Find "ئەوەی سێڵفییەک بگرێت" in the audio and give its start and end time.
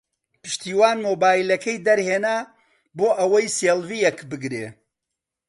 3.19-4.75